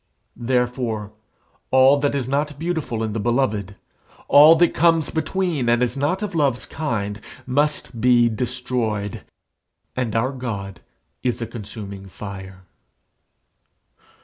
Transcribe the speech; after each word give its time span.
Therefore 0.43 1.11
all 1.69 1.99
that 1.99 2.15
is 2.15 2.27
not 2.27 2.57
beautiful 2.57 3.03
in 3.03 3.13
the 3.13 3.19
beloved, 3.19 3.75
all 4.27 4.55
that 4.55 4.73
comes 4.73 5.11
between 5.11 5.69
and 5.69 5.83
is 5.83 5.95
not 5.95 6.23
of 6.23 6.33
love's 6.33 6.65
kind, 6.65 7.21
must 7.45 8.01
be 8.01 8.27
destroyed. 8.27 9.21
And 9.95 10.15
our 10.15 10.31
God 10.31 10.79
is 11.21 11.39
a 11.39 11.45
consuming 11.45 12.07
fire. 12.07 12.63